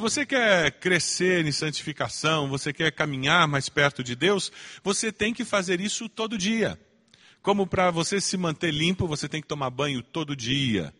[0.00, 4.50] Se você quer crescer em santificação, você quer caminhar mais perto de Deus,
[4.82, 6.80] você tem que fazer isso todo dia.
[7.42, 10.90] Como para você se manter limpo, você tem que tomar banho todo dia.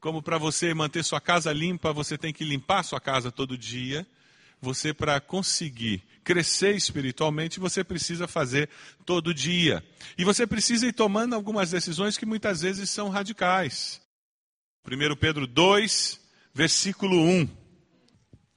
[0.00, 4.06] Como para você manter sua casa limpa, você tem que limpar sua casa todo dia.
[4.58, 8.70] Você, para conseguir crescer espiritualmente, você precisa fazer
[9.04, 9.84] todo dia.
[10.16, 14.00] E você precisa ir tomando algumas decisões que muitas vezes são radicais.
[14.90, 16.18] 1 Pedro 2,
[16.54, 17.59] versículo 1.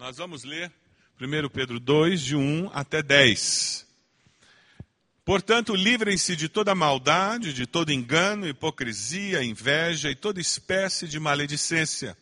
[0.03, 0.69] Nós vamos ler
[1.17, 3.87] 1 Pedro 2, de 1 até 10.
[5.23, 12.17] Portanto, livrem-se de toda maldade, de todo engano, hipocrisia, inveja e toda espécie de maledicência.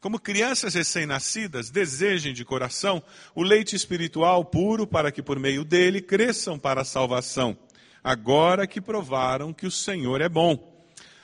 [0.00, 3.02] Como crianças recém-nascidas, desejem de coração
[3.34, 7.54] o leite espiritual puro, para que por meio dele cresçam para a salvação,
[8.02, 10.75] agora que provaram que o Senhor é bom.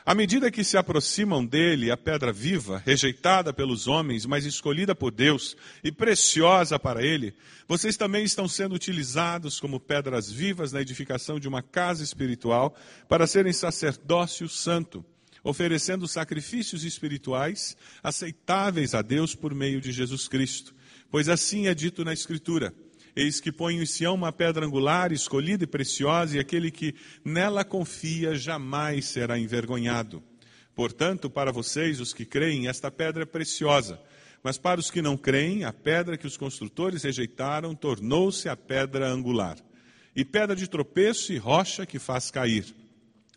[0.05, 5.13] À medida que se aproximam dele, a pedra viva, rejeitada pelos homens, mas escolhida por
[5.13, 7.33] Deus e preciosa para ele,
[7.69, 12.77] vocês também estão sendo utilizados como pedras vivas na edificação de uma casa espiritual
[13.09, 15.05] para serem sacerdócio santo,
[15.45, 20.75] oferecendo sacrifícios espirituais aceitáveis a Deus por meio de Jesus Cristo.
[21.13, 22.75] Pois assim é dito na Escritura.
[23.15, 27.65] Eis que ponho em Sião uma pedra angular, escolhida e preciosa, e aquele que nela
[27.65, 30.23] confia jamais será envergonhado.
[30.75, 34.01] Portanto, para vocês, os que creem, esta pedra é preciosa.
[34.43, 39.09] Mas para os que não creem, a pedra que os construtores rejeitaram tornou-se a pedra
[39.09, 39.57] angular.
[40.17, 42.65] E pedra de tropeço e rocha que faz cair.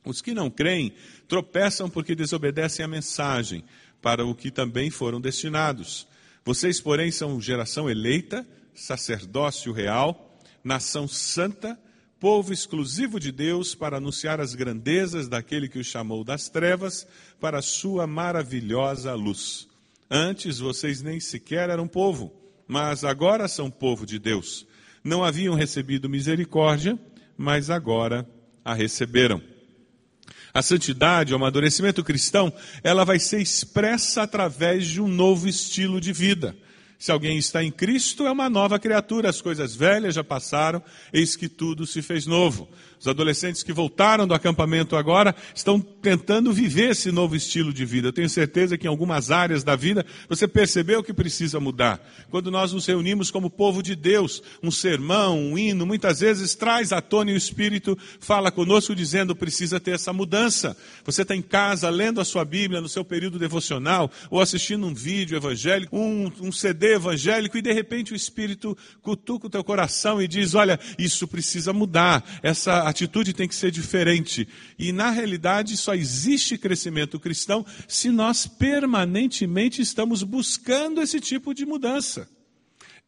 [0.06, 0.94] Os que não creem
[1.28, 3.63] tropeçam porque desobedecem a mensagem,
[4.02, 6.07] para o que também foram destinados.
[6.44, 11.80] Vocês, porém, são geração eleita, sacerdócio real, nação santa,
[12.19, 17.08] povo exclusivo de Deus para anunciar as grandezas daquele que o chamou das trevas
[17.40, 19.68] para a sua maravilhosa luz.
[20.09, 22.34] Antes vocês nem sequer eram povo,
[22.68, 24.68] mas agora são povo de Deus.
[25.03, 27.00] Não haviam recebido misericórdia,
[27.38, 28.28] mas agora
[28.63, 29.42] a receberam.
[30.53, 36.13] A santidade, o amadurecimento cristão, ela vai ser expressa através de um novo estilo de
[36.13, 36.56] vida.
[36.97, 40.81] Se alguém está em Cristo, é uma nova criatura, as coisas velhas já passaram,
[41.12, 42.69] eis que tudo se fez novo.
[42.97, 48.07] Os adolescentes que voltaram do acampamento agora estão tentando viver esse novo estilo de vida.
[48.07, 52.01] Eu tenho certeza que em algumas áreas da vida você percebeu que precisa mudar.
[52.31, 56.94] Quando nós nos reunimos como povo de Deus, um sermão, um hino, muitas vezes traz
[56.94, 60.75] à tona e o Espírito fala conosco dizendo precisa ter essa mudança.
[61.03, 64.94] Você está em casa lendo a sua Bíblia no seu período devocional ou assistindo um
[64.94, 70.22] vídeo evangélico, um, um CD evangélico e de repente o Espírito cutuca o teu coração
[70.22, 72.24] e diz: olha, isso precisa mudar.
[72.42, 74.48] Essa atitude tem que ser diferente.
[74.78, 81.66] E na realidade só existe crescimento cristão se nós permanentemente estamos buscando esse tipo de
[81.66, 82.28] mudança.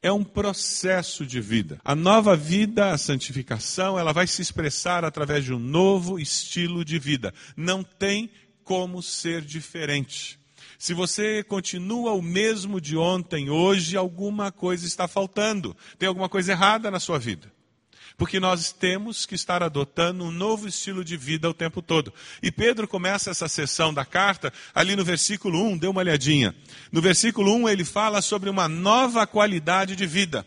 [0.01, 1.79] é um processo de vida.
[1.83, 6.99] A nova vida, a santificação, ela vai se expressar através de um novo estilo de
[6.99, 7.33] vida.
[7.55, 8.29] Não tem
[8.63, 10.39] como ser diferente.
[10.77, 15.75] Se você continua o mesmo de ontem, hoje, alguma coisa está faltando.
[15.97, 17.51] Tem alguma coisa errada na sua vida.
[18.15, 22.11] Porque nós temos que estar adotando um novo estilo de vida o tempo todo.
[22.41, 26.55] E Pedro começa essa sessão da carta ali no versículo 1, dê uma olhadinha.
[26.91, 30.45] No versículo 1 ele fala sobre uma nova qualidade de vida.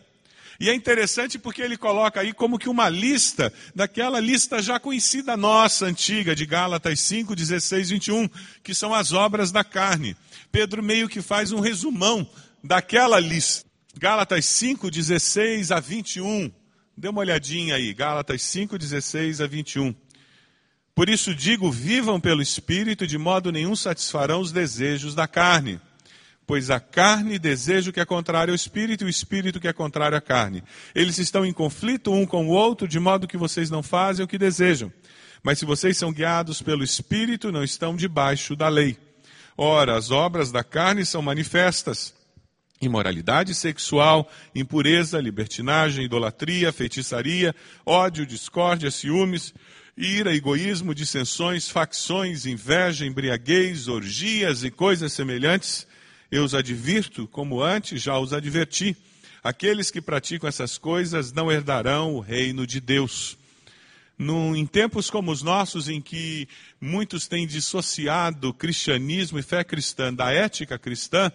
[0.61, 5.35] E é interessante porque ele coloca aí como que uma lista, daquela lista já conhecida
[5.35, 8.29] nossa, antiga, de Gálatas 5, 16, 21,
[8.61, 10.15] que são as obras da carne.
[10.51, 12.29] Pedro meio que faz um resumão
[12.63, 13.65] daquela lista.
[13.97, 16.51] Gálatas 5, 16 a 21.
[16.95, 19.95] Dê uma olhadinha aí, Gálatas 5, 16 a 21.
[20.93, 25.81] Por isso digo: vivam pelo Espírito, de modo nenhum satisfarão os desejos da carne
[26.45, 29.73] pois a carne deseja o que é contrário ao espírito e o espírito que é
[29.73, 30.63] contrário à carne.
[30.93, 34.27] Eles estão em conflito um com o outro, de modo que vocês não fazem o
[34.27, 34.91] que desejam.
[35.43, 38.97] Mas se vocês são guiados pelo espírito, não estão debaixo da lei.
[39.57, 42.13] Ora, as obras da carne são manifestas:
[42.81, 47.55] imoralidade sexual, impureza, libertinagem, idolatria, feitiçaria,
[47.85, 49.53] ódio, discórdia, ciúmes,
[49.97, 55.87] ira, egoísmo, dissensões, facções, inveja, embriaguez, orgias e coisas semelhantes
[56.31, 58.95] eu os advirto, como antes já os adverti:
[59.43, 63.37] aqueles que praticam essas coisas não herdarão o reino de Deus.
[64.17, 66.47] Num, em tempos como os nossos, em que
[66.79, 71.31] muitos têm dissociado cristianismo e fé cristã da ética cristã,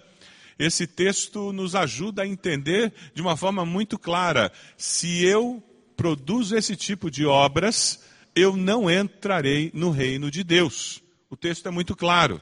[0.58, 5.62] esse texto nos ajuda a entender de uma forma muito clara: se eu
[5.96, 8.02] produzo esse tipo de obras,
[8.34, 11.02] eu não entrarei no reino de Deus.
[11.28, 12.40] O texto é muito claro.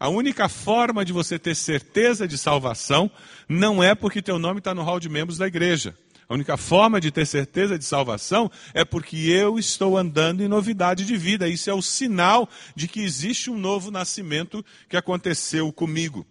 [0.00, 3.10] A única forma de você ter certeza de salvação
[3.46, 5.94] não é porque teu nome está no hall de membros da igreja.
[6.26, 11.04] A única forma de ter certeza de salvação é porque eu estou andando em novidade
[11.04, 11.46] de vida.
[11.46, 16.26] Isso é o sinal de que existe um novo nascimento que aconteceu comigo.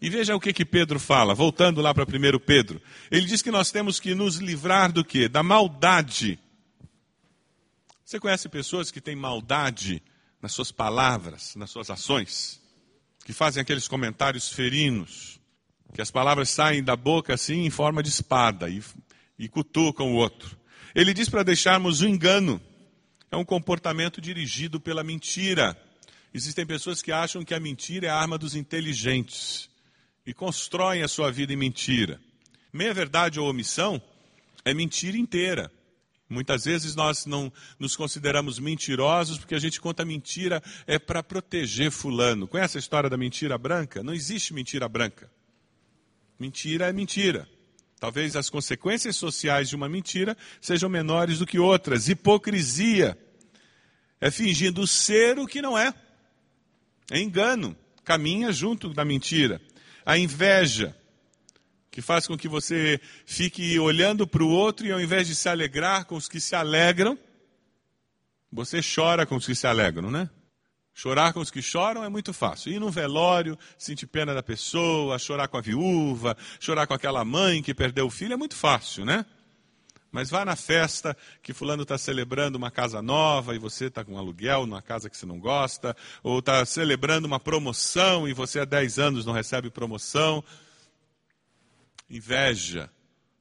[0.00, 2.80] E veja o que, que Pedro fala, voltando lá para 1 Pedro.
[3.10, 5.28] Ele diz que nós temos que nos livrar do quê?
[5.28, 6.38] Da maldade.
[8.02, 10.02] Você conhece pessoas que têm maldade
[10.40, 12.60] nas suas palavras, nas suas ações,
[13.24, 15.40] que fazem aqueles comentários ferinos,
[15.94, 18.82] que as palavras saem da boca assim em forma de espada e,
[19.38, 20.56] e cutucam o outro.
[20.94, 22.60] Ele diz para deixarmos o engano.
[23.30, 25.76] É um comportamento dirigido pela mentira.
[26.32, 29.68] Existem pessoas que acham que a mentira é a arma dos inteligentes
[30.24, 32.20] e constroem a sua vida em mentira.
[32.72, 34.00] Meia verdade ou omissão
[34.64, 35.70] é mentira inteira.
[36.28, 41.90] Muitas vezes nós não nos consideramos mentirosos porque a gente conta mentira é para proteger
[41.90, 42.48] fulano.
[42.48, 44.02] Conhece a história da mentira branca?
[44.02, 45.30] Não existe mentira branca.
[46.38, 47.48] Mentira é mentira.
[48.00, 52.08] Talvez as consequências sociais de uma mentira sejam menores do que outras.
[52.08, 53.16] Hipocrisia
[54.20, 55.94] é fingindo ser o que não é.
[57.10, 57.76] É engano.
[58.04, 59.60] Caminha junto da mentira.
[60.04, 60.94] A inveja
[61.96, 65.48] que faz com que você fique olhando para o outro e ao invés de se
[65.48, 67.18] alegrar com os que se alegram,
[68.52, 70.28] você chora com os que se alegram, né?
[70.92, 72.70] Chorar com os que choram é muito fácil.
[72.70, 77.62] Ir num velório, sentir pena da pessoa, chorar com a viúva, chorar com aquela mãe
[77.62, 79.24] que perdeu o filho é muito fácil, né?
[80.12, 84.12] Mas vá na festa que fulano está celebrando uma casa nova e você está com
[84.12, 88.60] um aluguel numa casa que você não gosta, ou está celebrando uma promoção e você
[88.60, 90.44] há 10 anos não recebe promoção
[92.08, 92.90] inveja,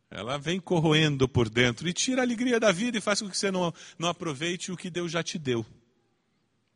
[0.09, 3.37] ela vem corroendo por dentro e tira a alegria da vida e faz com que
[3.37, 5.65] você não, não aproveite o que Deus já te deu.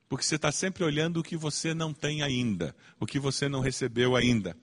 [0.08, 3.62] Porque você está sempre olhando o que você não tem ainda, o que você não
[3.62, 4.58] recebeu ainda.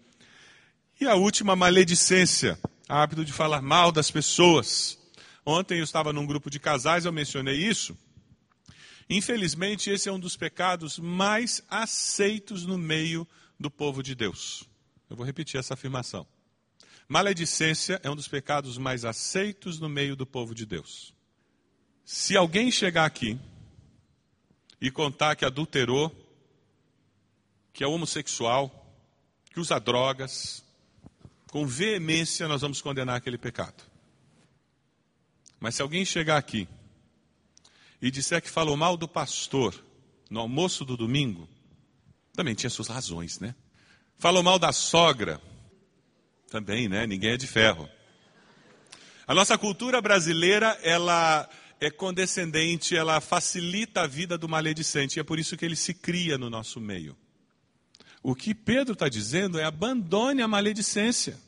[1.01, 4.99] E a última, maledicência, hábito de falar mal das pessoas.
[5.45, 7.97] Ontem eu estava num grupo de casais, eu mencionei isso.
[9.09, 13.27] Infelizmente, esse é um dos pecados mais aceitos no meio
[13.59, 14.65] do povo de Deus.
[15.09, 16.27] Eu vou repetir essa afirmação.
[17.09, 21.15] Maledicência é um dos pecados mais aceitos no meio do povo de Deus.
[22.05, 23.39] Se alguém chegar aqui
[24.81, 26.15] e contar que adulterou,
[27.73, 28.95] que é homossexual,
[29.53, 30.65] que usa drogas,
[31.51, 33.85] com veemência nós vamos condenar aquele pecado.
[35.61, 36.69] Mas se alguém chegar aqui
[38.03, 39.83] e disser que falou mal do pastor
[40.29, 41.49] no almoço do domingo,
[42.33, 43.55] também tinha suas razões, né?
[44.19, 45.41] Falou mal da sogra,
[46.51, 47.07] também, né?
[47.07, 47.89] Ninguém é de ferro.
[49.27, 51.49] A nossa cultura brasileira, ela
[51.81, 55.93] é condescendente, ela facilita a vida do maledicente, e é por isso que ele se
[55.93, 57.17] cria no nosso meio.
[58.23, 61.39] O que Pedro está dizendo é abandone a maledicência.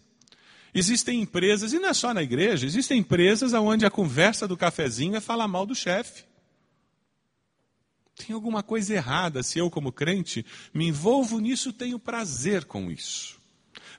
[0.75, 5.17] Existem empresas, e não é só na igreja, existem empresas onde a conversa do cafezinho
[5.17, 6.25] é falar mal do chefe.
[8.15, 13.41] Tem alguma coisa errada se eu, como crente, me envolvo nisso, tenho prazer com isso.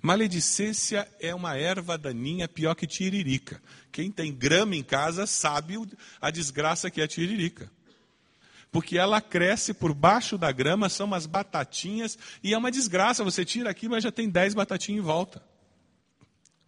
[0.01, 3.61] Maledicência é uma erva daninha pior que tiririca.
[3.91, 5.75] Quem tem grama em casa sabe
[6.21, 7.71] a desgraça que é a tiririca.
[8.71, 13.23] Porque ela cresce por baixo da grama, são umas batatinhas, e é uma desgraça.
[13.23, 15.43] Você tira aqui, mas já tem dez batatinhas em volta.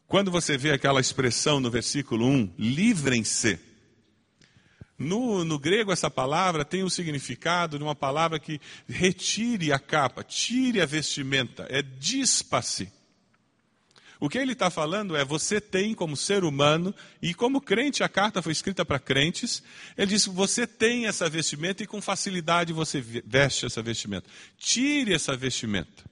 [0.07, 3.59] Quando você vê aquela expressão no versículo 1, livrem-se
[5.01, 10.23] no, no, grego, essa palavra tem o significado de uma palavra que retire a capa,
[10.23, 12.91] tire a vestimenta, é dispa-se.
[14.21, 18.07] O que ele está falando é: você tem como ser humano, e como crente, a
[18.07, 19.63] carta foi escrita para crentes,
[19.97, 24.29] ele diz: você tem essa vestimenta e com facilidade você veste essa vestimenta.
[24.59, 26.05] Tire essa vestimenta.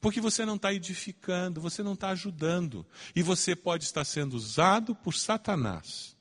[0.00, 4.94] Porque você não está edificando, você não está ajudando, e você pode estar sendo usado
[4.94, 6.15] por Satanás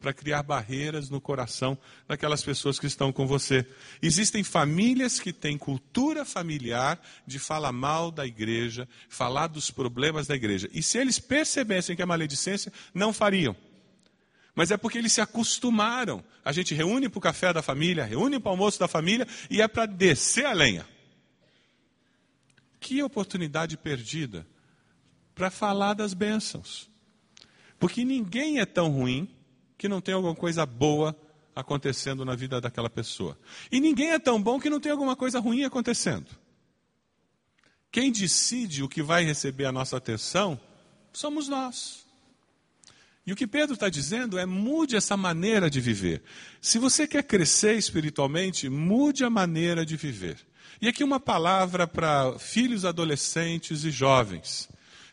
[0.00, 1.76] para criar barreiras no coração
[2.06, 3.66] daquelas pessoas que estão com você.
[4.00, 10.36] Existem famílias que têm cultura familiar de falar mal da igreja, falar dos problemas da
[10.36, 10.68] igreja.
[10.72, 13.56] E se eles percebessem que é maledicência, não fariam.
[14.54, 16.22] Mas é porque eles se acostumaram.
[16.44, 19.60] A gente reúne para o café da família, reúne para o almoço da família e
[19.60, 20.86] é para descer a lenha.
[22.80, 24.46] Que oportunidade perdida
[25.34, 26.88] para falar das bênçãos.
[27.78, 29.28] Porque ninguém é tão ruim
[29.78, 31.16] que não tem alguma coisa boa
[31.54, 33.38] acontecendo na vida daquela pessoa.
[33.70, 36.26] E ninguém é tão bom que não tem alguma coisa ruim acontecendo.
[37.90, 40.60] Quem decide o que vai receber a nossa atenção
[41.12, 42.06] somos nós.
[43.26, 46.22] E o que Pedro está dizendo é mude essa maneira de viver.
[46.60, 50.38] Se você quer crescer espiritualmente, mude a maneira de viver.
[50.80, 54.68] E aqui uma palavra para filhos, adolescentes e jovens.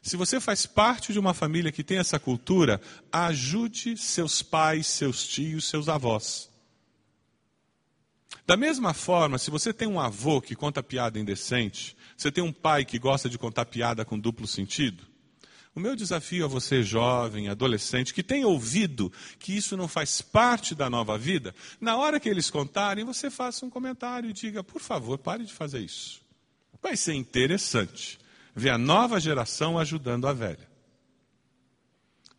[0.06, 2.80] Se você faz parte de uma família que tem essa cultura,
[3.12, 6.48] ajude seus pais, seus tios, seus avós.
[8.46, 12.54] Da mesma forma, se você tem um avô que conta piada indecente, você tem um
[12.54, 15.04] pai que gosta de contar piada com duplo sentido,
[15.74, 20.76] o meu desafio a você, jovem, adolescente, que tem ouvido que isso não faz parte
[20.76, 24.82] da nova vida, na hora que eles contarem, você faça um comentário e diga, por
[24.82, 26.22] favor, pare de fazer isso.
[26.80, 28.20] Vai ser interessante
[28.56, 30.68] ver a nova geração ajudando a velha.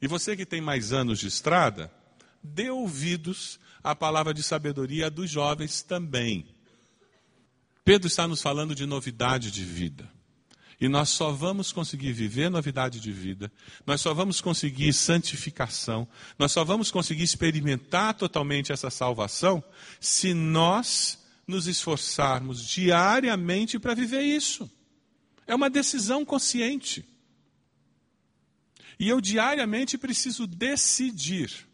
[0.00, 1.92] E você que tem mais anos de estrada,
[2.42, 6.46] dê ouvidos à palavra de sabedoria dos jovens também.
[7.84, 10.10] Pedro está nos falando de novidade de vida.
[10.80, 13.50] E nós só vamos conseguir viver novidade de vida,
[13.86, 16.06] nós só vamos conseguir santificação,
[16.38, 19.64] nós só vamos conseguir experimentar totalmente essa salvação
[19.98, 24.70] se nós nos esforçarmos diariamente para viver isso.
[25.46, 27.04] É uma decisão consciente.
[28.98, 31.66] E eu diariamente preciso decidir.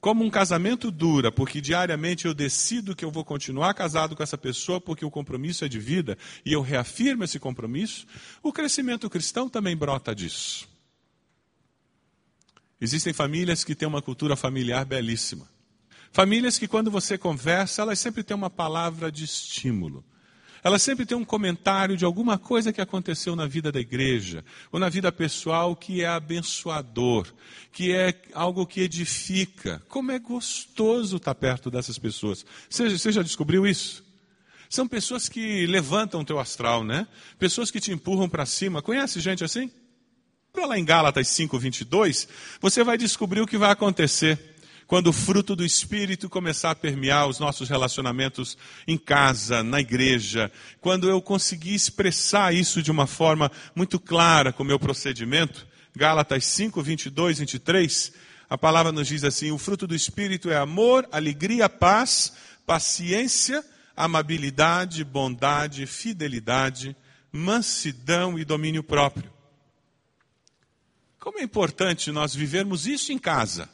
[0.00, 4.36] Como um casamento dura, porque diariamente eu decido que eu vou continuar casado com essa
[4.36, 8.06] pessoa porque o compromisso é de vida e eu reafirmo esse compromisso,
[8.42, 10.68] o crescimento cristão também brota disso.
[12.78, 15.48] Existem famílias que têm uma cultura familiar belíssima.
[16.12, 20.04] Famílias que, quando você conversa, elas sempre têm uma palavra de estímulo.
[20.64, 24.42] Ela sempre tem um comentário de alguma coisa que aconteceu na vida da igreja,
[24.72, 27.30] ou na vida pessoal que é abençoador,
[27.70, 29.82] que é algo que edifica.
[29.90, 32.46] Como é gostoso estar perto dessas pessoas.
[32.70, 34.02] Você, você já descobriu isso?
[34.70, 37.06] São pessoas que levantam o teu astral, né?
[37.38, 38.80] Pessoas que te empurram para cima.
[38.80, 39.70] Conhece gente assim?
[40.50, 42.26] Para lá em Gálatas 5, 22,
[42.58, 44.53] você vai descobrir o que vai acontecer
[44.86, 50.50] quando o fruto do Espírito começar a permear os nossos relacionamentos em casa, na igreja,
[50.80, 56.44] quando eu conseguir expressar isso de uma forma muito clara com o meu procedimento, Gálatas
[56.46, 58.12] 5, 22, 23,
[58.48, 62.32] a palavra nos diz assim: o fruto do Espírito é amor, alegria, paz,
[62.66, 63.64] paciência,
[63.96, 66.96] amabilidade, bondade, fidelidade,
[67.32, 69.32] mansidão e domínio próprio.
[71.18, 73.68] Como é importante nós vivermos isso em casa.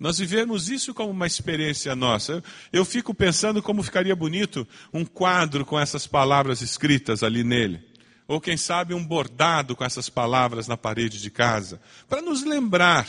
[0.00, 2.42] Nós vivemos isso como uma experiência nossa.
[2.72, 7.84] Eu fico pensando como ficaria bonito um quadro com essas palavras escritas ali nele.
[8.26, 11.82] Ou quem sabe um bordado com essas palavras na parede de casa.
[12.08, 13.06] Para nos lembrar.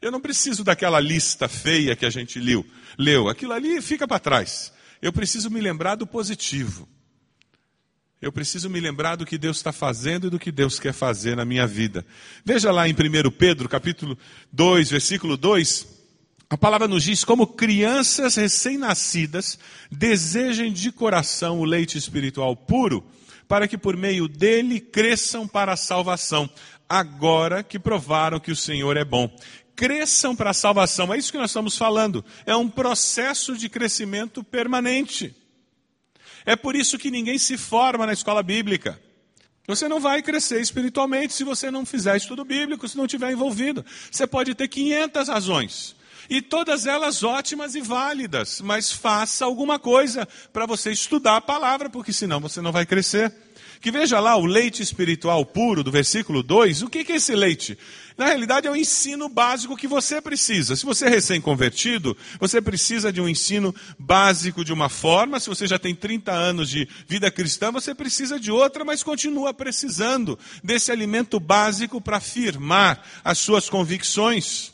[0.00, 2.64] Eu não preciso daquela lista feia que a gente leu.
[2.96, 3.28] leu.
[3.28, 4.72] Aquilo ali fica para trás.
[5.02, 6.88] Eu preciso me lembrar do positivo.
[8.22, 11.34] Eu preciso me lembrar do que Deus está fazendo e do que Deus quer fazer
[11.34, 12.06] na minha vida.
[12.44, 14.16] Veja lá em 1 Pedro, capítulo
[14.52, 15.88] 2, versículo 2.
[16.48, 19.58] A palavra nos diz como crianças recém-nascidas
[19.90, 23.04] desejem de coração o leite espiritual puro,
[23.48, 26.48] para que por meio dele cresçam para a salvação,
[26.88, 29.36] agora que provaram que o Senhor é bom.
[29.74, 32.24] Cresçam para a salvação, é isso que nós estamos falando.
[32.46, 35.41] É um processo de crescimento permanente.
[36.44, 39.00] É por isso que ninguém se forma na escola bíblica.
[39.66, 43.84] Você não vai crescer espiritualmente se você não fizer estudo bíblico, se não estiver envolvido.
[44.10, 45.96] Você pode ter 500 razões.
[46.28, 51.90] E todas elas ótimas e válidas, mas faça alguma coisa para você estudar a palavra,
[51.90, 53.32] porque senão você não vai crescer.
[53.82, 56.82] Que veja lá o leite espiritual puro do versículo 2.
[56.82, 57.76] O que é esse leite?
[58.16, 60.76] Na realidade, é o ensino básico que você precisa.
[60.76, 65.40] Se você é recém-convertido, você precisa de um ensino básico de uma forma.
[65.40, 69.52] Se você já tem 30 anos de vida cristã, você precisa de outra, mas continua
[69.52, 74.72] precisando desse alimento básico para firmar as suas convicções.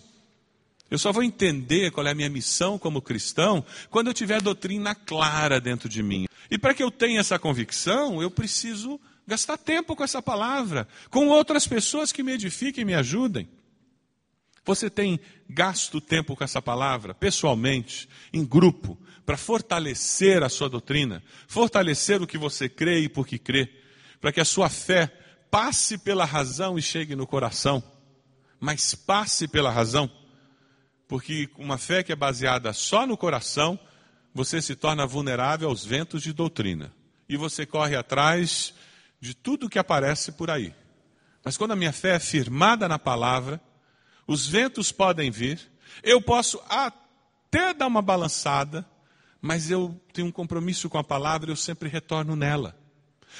[0.90, 4.94] Eu só vou entender qual é a minha missão como cristão quando eu tiver doutrina
[4.94, 6.26] clara dentro de mim.
[6.50, 11.28] E para que eu tenha essa convicção, eu preciso gastar tempo com essa palavra, com
[11.28, 13.48] outras pessoas que me edifiquem e me ajudem.
[14.64, 21.22] Você tem gasto tempo com essa palavra, pessoalmente, em grupo, para fortalecer a sua doutrina,
[21.46, 23.70] fortalecer o que você crê e por que crê,
[24.20, 25.12] para que a sua fé
[25.50, 27.82] passe pela razão e chegue no coração,
[28.58, 30.10] mas passe pela razão,
[31.08, 33.80] porque uma fé que é baseada só no coração
[34.34, 36.92] você se torna vulnerável aos ventos de doutrina.
[37.28, 38.74] E você corre atrás
[39.18, 40.72] de tudo que aparece por aí.
[41.42, 43.60] Mas quando a minha fé é firmada na palavra,
[44.26, 45.58] os ventos podem vir,
[46.02, 48.86] eu posso até dar uma balançada,
[49.40, 52.78] mas eu tenho um compromisso com a palavra e eu sempre retorno nela.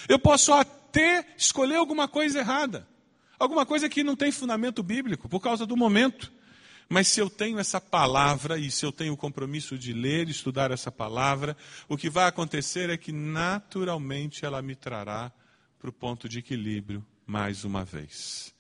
[0.09, 2.89] Eu posso até escolher alguma coisa errada,
[3.39, 6.33] alguma coisa que não tem fundamento bíblico, por causa do momento.
[6.89, 10.31] Mas se eu tenho essa palavra e se eu tenho o compromisso de ler e
[10.31, 11.55] estudar essa palavra,
[11.87, 15.31] o que vai acontecer é que naturalmente ela me trará
[15.79, 18.55] para o ponto de equilíbrio mais uma vez.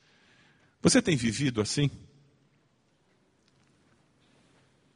[0.83, 1.91] Você tem vivido assim?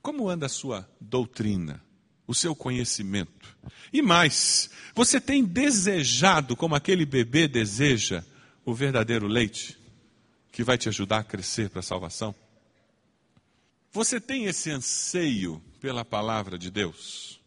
[0.02, 1.82] Como anda a sua doutrina,
[2.26, 3.56] o seu conhecimento?
[3.92, 8.24] E mais, você tem desejado, como aquele bebê deseja,
[8.64, 9.78] o verdadeiro leite,
[10.50, 12.34] que vai te ajudar a crescer para a salvação?
[13.92, 17.38] Você tem esse anseio pela palavra de Deus?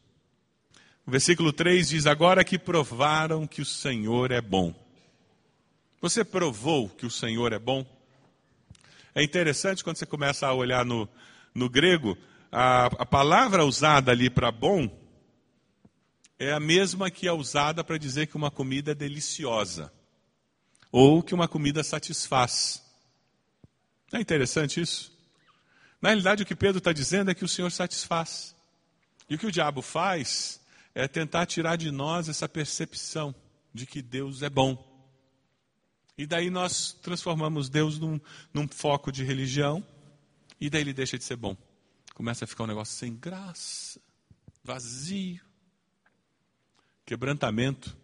[1.04, 4.74] O versículo 3 diz: Agora que provaram que o Senhor é bom.
[6.00, 7.84] Você provou que o Senhor é bom?
[9.16, 11.10] É interessante quando você começa a olhar no,
[11.54, 12.16] no grego,
[12.52, 14.88] a, a palavra usada ali para bom
[16.38, 19.92] é a mesma que é usada para dizer que uma comida é deliciosa
[20.92, 22.84] ou que uma comida satisfaz.
[24.14, 25.15] É interessante isso?
[26.02, 28.56] Na realidade, o que Pedro está dizendo é que o Senhor satisfaz.
[29.30, 30.62] E o que o diabo faz
[30.94, 33.34] é tentar tirar de nós essa percepção
[33.74, 34.94] de que Deus é bom.
[36.18, 38.20] E daí nós transformamos Deus num,
[38.54, 39.86] num foco de religião,
[40.60, 41.58] e daí ele deixa de ser bom.
[42.14, 44.00] Começa a ficar um negócio sem graça,
[44.64, 45.42] vazio,
[47.06, 47.98] quebrantamento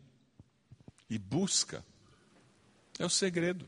[1.09, 1.85] e busca.
[2.99, 3.67] É o segredo.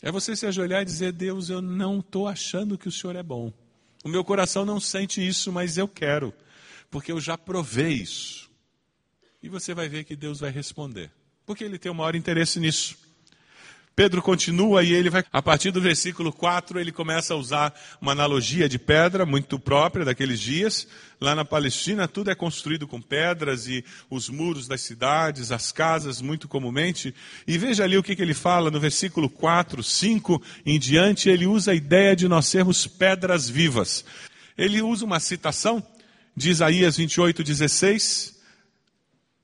[0.00, 3.22] É você se ajoelhar e dizer: Deus, eu não estou achando que o Senhor é
[3.22, 3.52] bom.
[4.04, 6.32] O meu coração não sente isso, mas eu quero,
[6.90, 8.48] porque eu já provei isso.
[9.42, 11.10] E você vai ver que Deus vai responder,
[11.44, 12.96] porque Ele tem o maior interesse nisso.
[13.98, 18.12] Pedro continua e ele vai, a partir do versículo 4, ele começa a usar uma
[18.12, 20.86] analogia de pedra muito própria daqueles dias.
[21.20, 26.22] Lá na Palestina, tudo é construído com pedras e os muros das cidades, as casas,
[26.22, 27.12] muito comumente.
[27.44, 31.46] E veja ali o que, que ele fala no versículo 4, 5 em diante, ele
[31.46, 34.04] usa a ideia de nós sermos pedras vivas.
[34.56, 35.84] Ele usa uma citação
[36.36, 38.40] de Isaías 28, 16,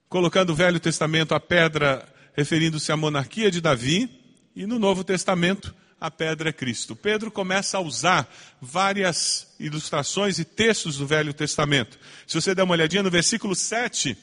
[0.08, 4.22] colocando o Velho Testamento a pedra referindo-se à monarquia de Davi
[4.54, 6.94] e no Novo Testamento, a pedra é Cristo.
[6.94, 11.98] Pedro começa a usar várias ilustrações e textos do Velho Testamento.
[12.26, 14.16] Se você der uma olhadinha no versículo 7,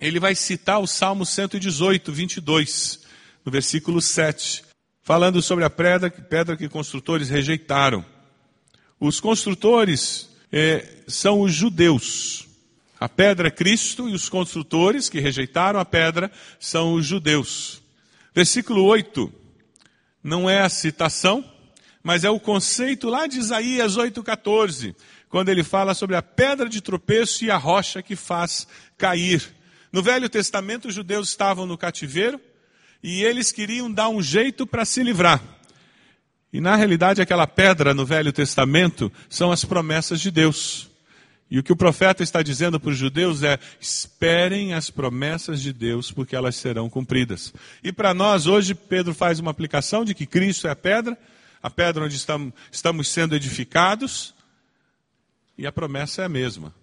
[0.00, 3.00] ele vai citar o Salmo 118, 22,
[3.44, 4.62] no versículo 7,
[5.02, 8.04] falando sobre a pedra, pedra que construtores rejeitaram.
[9.00, 12.46] Os construtores eh, são os judeus.
[13.00, 17.81] A pedra é Cristo e os construtores que rejeitaram a pedra são os judeus.
[18.34, 19.32] Versículo 8
[20.22, 21.44] não é a citação,
[22.02, 24.94] mas é o conceito lá de Isaías 8,14,
[25.28, 28.66] quando ele fala sobre a pedra de tropeço e a rocha que faz
[28.96, 29.42] cair.
[29.92, 32.40] No Velho Testamento, os judeus estavam no cativeiro
[33.02, 35.42] e eles queriam dar um jeito para se livrar.
[36.52, 40.91] E na realidade, aquela pedra no Velho Testamento são as promessas de Deus.
[41.52, 45.70] E o que o profeta está dizendo para os judeus é: esperem as promessas de
[45.70, 47.52] Deus, porque elas serão cumpridas.
[47.84, 51.14] E para nós, hoje, Pedro faz uma aplicação de que Cristo é a pedra,
[51.62, 54.34] a pedra onde estamos, estamos sendo edificados,
[55.58, 56.74] e a promessa é a mesma.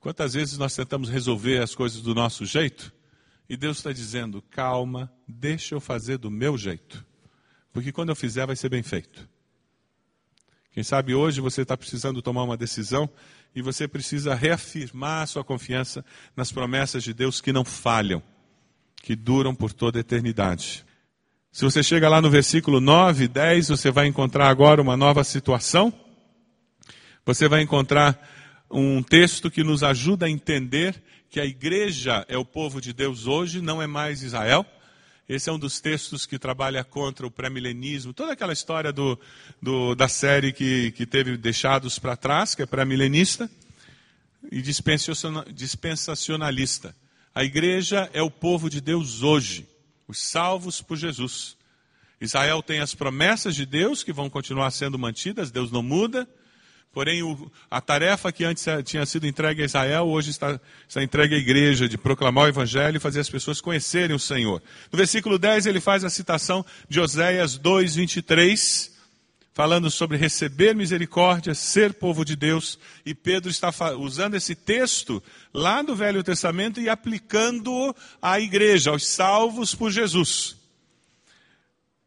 [0.00, 2.90] Quantas vezes nós tentamos resolver as coisas do nosso jeito?
[3.46, 7.04] E Deus está dizendo: calma, deixa eu fazer do meu jeito,
[7.70, 9.28] porque quando eu fizer vai ser bem feito.
[10.74, 13.08] Quem sabe hoje você está precisando tomar uma decisão
[13.54, 16.04] e você precisa reafirmar a sua confiança
[16.36, 18.20] nas promessas de Deus que não falham,
[19.00, 20.84] que duram por toda a eternidade.
[21.52, 25.94] Se você chega lá no versículo 9, 10, você vai encontrar agora uma nova situação.
[27.24, 28.18] Você vai encontrar
[28.68, 33.28] um texto que nos ajuda a entender que a igreja é o povo de Deus
[33.28, 34.66] hoje, não é mais Israel.
[35.26, 39.18] Esse é um dos textos que trabalha contra o pré-milenismo, toda aquela história do,
[39.60, 43.50] do, da série que, que teve Deixados para Trás, que é pré-milenista,
[44.52, 46.94] e dispensacionalista.
[47.34, 49.66] A igreja é o povo de Deus hoje,
[50.06, 51.56] os salvos por Jesus.
[52.20, 56.28] Israel tem as promessas de Deus que vão continuar sendo mantidas, Deus não muda.
[56.94, 61.34] Porém, o, a tarefa que antes tinha sido entregue a Israel, hoje está, está entregue
[61.34, 64.62] à igreja, de proclamar o evangelho e fazer as pessoas conhecerem o Senhor.
[64.92, 68.92] No versículo 10, ele faz a citação de Oséias 2, 23,
[69.52, 72.78] falando sobre receber misericórdia, ser povo de Deus.
[73.04, 75.20] E Pedro está usando esse texto
[75.52, 80.63] lá do Velho Testamento e aplicando-o à igreja, aos salvos por Jesus.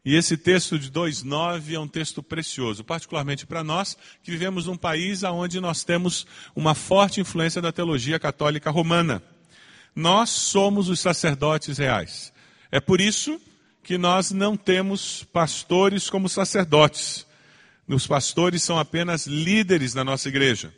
[0.08, 4.74] E esse texto de 2,9 é um texto precioso, particularmente para nós que vivemos num
[4.74, 9.22] país onde nós temos uma forte influência da teologia católica romana.
[9.94, 12.32] Nós somos os sacerdotes reais.
[12.72, 13.38] É por isso
[13.82, 17.26] que nós não temos pastores como sacerdotes.
[17.86, 20.72] Os pastores são apenas líderes da nossa igreja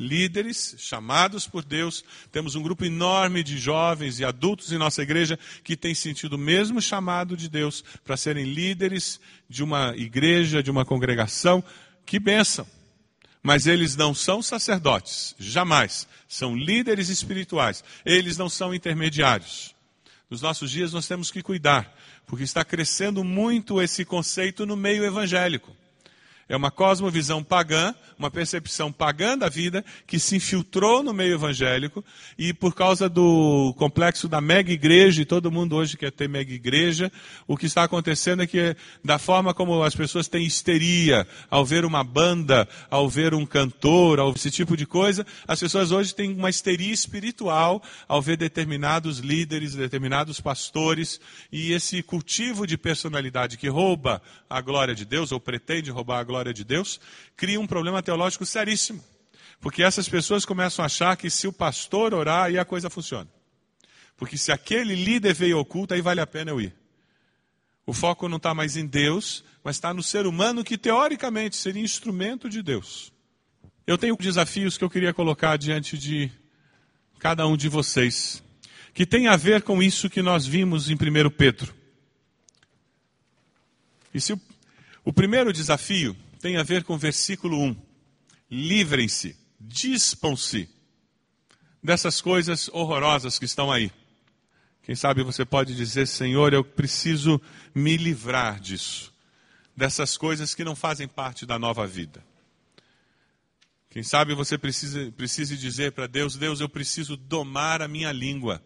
[0.00, 2.02] líderes chamados por Deus.
[2.32, 6.38] Temos um grupo enorme de jovens e adultos em nossa igreja que tem sentido o
[6.38, 11.62] mesmo chamado de Deus para serem líderes de uma igreja, de uma congregação.
[12.06, 12.66] Que bênção!
[13.42, 16.06] Mas eles não são sacerdotes, jamais.
[16.28, 17.84] São líderes espirituais.
[18.04, 19.74] Eles não são intermediários.
[20.28, 21.94] Nos nossos dias nós temos que cuidar,
[22.26, 25.74] porque está crescendo muito esse conceito no meio evangélico.
[26.50, 32.04] É uma cosmovisão pagã, uma percepção pagã da vida que se infiltrou no meio evangélico
[32.36, 36.52] e por causa do complexo da mega igreja, e todo mundo hoje quer ter mega
[36.52, 37.12] igreja,
[37.46, 41.84] o que está acontecendo é que da forma como as pessoas têm histeria ao ver
[41.84, 46.32] uma banda, ao ver um cantor, ao esse tipo de coisa, as pessoas hoje têm
[46.32, 51.20] uma histeria espiritual ao ver determinados líderes, determinados pastores
[51.52, 56.24] e esse cultivo de personalidade que rouba a glória de Deus ou pretende roubar a
[56.24, 56.98] glória glória de Deus,
[57.36, 59.04] cria um problema teológico seríssimo.
[59.60, 63.28] Porque essas pessoas começam a achar que se o pastor orar, aí a coisa funciona.
[64.16, 66.74] Porque se aquele líder veio oculto, aí vale a pena eu ir.
[67.84, 71.82] O foco não está mais em Deus, mas está no ser humano que teoricamente seria
[71.82, 73.12] instrumento de Deus.
[73.86, 76.30] Eu tenho desafios que eu queria colocar diante de
[77.18, 78.42] cada um de vocês,
[78.94, 81.74] que tem a ver com isso que nós vimos em 1 Pedro.
[84.14, 84.40] E se o,
[85.04, 87.76] o primeiro desafio tem a ver com o versículo 1.
[88.50, 90.68] Livrem-se, dispam-se
[91.82, 93.92] dessas coisas horrorosas que estão aí.
[94.82, 97.40] Quem sabe você pode dizer, Senhor, eu preciso
[97.74, 99.12] me livrar disso,
[99.76, 102.24] dessas coisas que não fazem parte da nova vida.
[103.90, 108.62] Quem sabe você precisa, precise dizer para Deus, Deus, eu preciso domar a minha língua,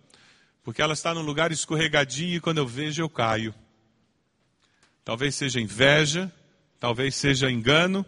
[0.62, 3.54] porque ela está num lugar escorregadio e quando eu vejo eu caio.
[5.04, 6.32] Talvez seja inveja,
[6.84, 8.04] talvez seja engano,